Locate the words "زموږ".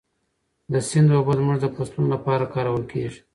1.39-1.57